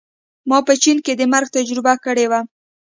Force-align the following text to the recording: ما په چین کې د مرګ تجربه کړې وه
ما 0.49 0.57
په 0.67 0.73
چین 0.81 0.97
کې 1.05 1.13
د 1.15 1.21
مرګ 1.33 1.47
تجربه 1.57 1.93
کړې 2.05 2.25
وه 2.31 2.39